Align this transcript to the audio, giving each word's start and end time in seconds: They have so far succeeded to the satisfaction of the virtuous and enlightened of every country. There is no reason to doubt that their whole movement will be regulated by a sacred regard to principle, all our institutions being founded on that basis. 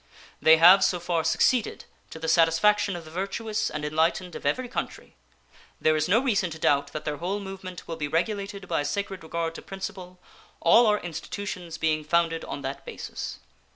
They 0.41 0.57
have 0.57 0.83
so 0.83 0.99
far 0.99 1.23
succeeded 1.23 1.85
to 2.09 2.17
the 2.17 2.27
satisfaction 2.27 2.95
of 2.95 3.05
the 3.05 3.11
virtuous 3.11 3.69
and 3.69 3.85
enlightened 3.85 4.33
of 4.33 4.47
every 4.47 4.67
country. 4.67 5.15
There 5.79 5.95
is 5.95 6.07
no 6.09 6.19
reason 6.19 6.49
to 6.49 6.57
doubt 6.57 6.87
that 6.93 7.05
their 7.05 7.17
whole 7.17 7.39
movement 7.39 7.87
will 7.87 7.97
be 7.97 8.07
regulated 8.07 8.67
by 8.67 8.81
a 8.81 8.85
sacred 8.85 9.21
regard 9.21 9.53
to 9.53 9.61
principle, 9.61 10.17
all 10.59 10.87
our 10.87 10.97
institutions 11.01 11.77
being 11.77 12.03
founded 12.03 12.43
on 12.45 12.63
that 12.63 12.83
basis. 12.83 13.37